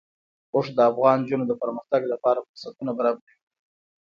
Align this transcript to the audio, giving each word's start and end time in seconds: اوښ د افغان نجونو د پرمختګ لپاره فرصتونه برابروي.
اوښ 0.53 0.65
د 0.77 0.79
افغان 0.89 1.17
نجونو 1.21 1.45
د 1.47 1.53
پرمختګ 1.61 2.01
لپاره 2.13 2.45
فرصتونه 2.47 2.91
برابروي. 2.99 3.35